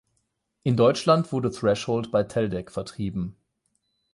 In 0.63 0.77
Deutschland 0.77 1.31
wurde 1.31 1.51
Threshold 1.51 2.09
bei 2.11 2.23
Teldec 2.23 2.71
vertrieben. 2.71 3.35